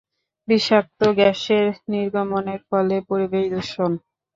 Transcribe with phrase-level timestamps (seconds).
[0.47, 3.91] বিষাক্ত গ্যাসের নির্গমনের ফলে পরিবেশ দূষণ।